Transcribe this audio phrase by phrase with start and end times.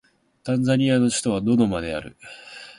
[0.43, 2.17] タンザニアの首都はドドマである